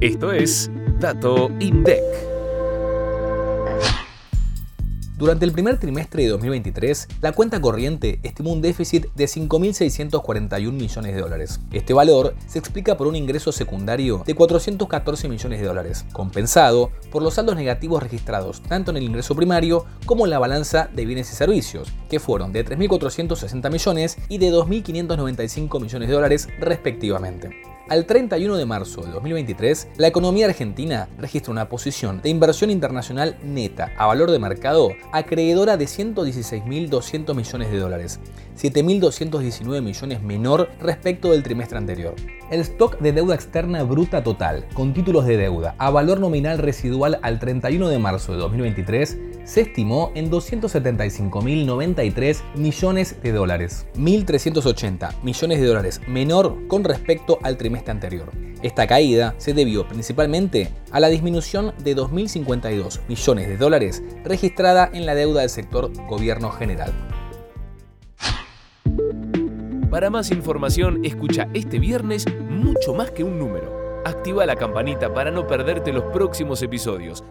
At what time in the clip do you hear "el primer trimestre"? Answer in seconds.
5.44-6.22